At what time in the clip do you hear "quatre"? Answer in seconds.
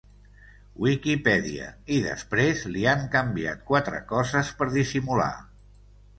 3.69-4.01